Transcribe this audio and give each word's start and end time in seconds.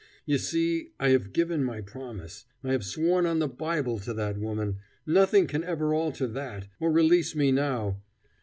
You 0.25 0.39
see, 0.39 0.93
I 0.99 1.09
have 1.09 1.31
given 1.31 1.63
my 1.63 1.79
promise 1.79 2.45
I 2.63 2.71
have 2.71 2.83
sworn 2.83 3.27
on 3.27 3.37
the 3.37 3.47
Bible 3.47 3.99
to 3.99 4.15
that 4.15 4.39
woman 4.39 4.77
nothing 5.05 5.45
can 5.45 5.63
ever 5.63 5.93
alter 5.93 6.25
that, 6.25 6.67
or 6.79 6.91
release 6.91 7.35
me 7.35 7.51
now. 7.51 8.01